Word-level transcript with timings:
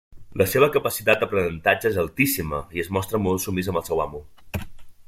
La 0.41 0.45
seva 0.53 0.69
capacitat 0.75 1.21
d'aprenentatge 1.23 1.91
és 1.91 2.01
altíssima 2.05 2.63
i 2.79 2.85
es 2.87 2.91
mostra 2.99 3.21
molt 3.27 3.47
submís 3.47 3.71
amb 3.75 3.83
el 3.85 3.89
seu 3.93 4.03
amo. 4.09 4.27